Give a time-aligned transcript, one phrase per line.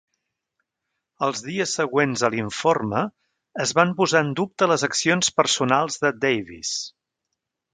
[1.25, 3.03] Els dies següents a l'informe,
[3.67, 6.77] es van posar en dubte les accions personals de Davies.